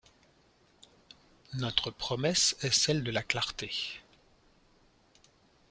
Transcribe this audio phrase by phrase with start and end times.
[1.53, 3.71] Notre promesse est celle de la clarté.